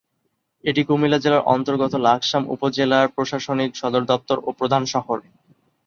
[0.63, 5.17] এটি কুমিল্লা জেলার অন্তর্গত লাকসাম উপজেলার প্রশাসনিক সদরদপ্তর ও প্রধান শহর।